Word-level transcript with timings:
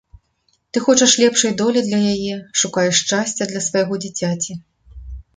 Ты 0.75 0.81
хочаш 0.85 1.11
лепшай 1.23 1.51
долі 1.61 1.83
для 1.89 1.99
яе, 2.13 2.35
шукаеш 2.61 2.95
шчасця 3.01 3.47
для 3.51 3.61
свайго 3.67 3.99
дзіцяці. 4.07 4.57